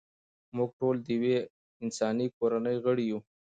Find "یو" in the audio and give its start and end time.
3.11-3.19